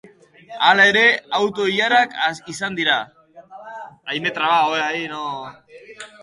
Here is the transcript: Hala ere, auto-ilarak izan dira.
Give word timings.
Hala 0.67 0.85
ere, 0.91 1.01
auto-ilarak 1.39 2.15
izan 2.55 2.79
dira. 2.79 2.97